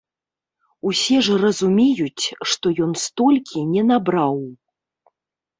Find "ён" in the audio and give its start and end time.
2.87-2.91